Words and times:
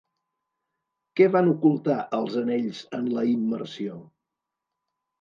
Què 1.19 1.27
van 1.35 1.51
ocultar 1.51 1.99
els 2.21 2.41
anells 2.43 2.83
en 3.01 3.09
la 3.21 3.29
immersió? 3.37 4.03